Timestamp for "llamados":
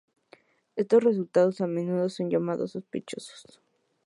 2.31-2.71